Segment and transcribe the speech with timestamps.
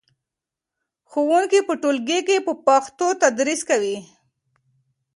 [1.09, 3.97] ښوونکي په ټولګي کې په پښتو تدریس کوي.